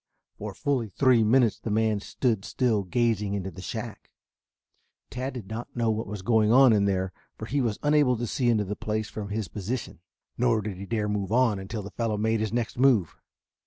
[0.39, 4.09] For fully three minutes the man stood still gazing into the shack.
[5.11, 8.25] Tad did not know what was going on in there, for he was unable to
[8.25, 9.99] see into the place from his position,
[10.39, 13.15] nor did he dare move on until the fellow made his next move.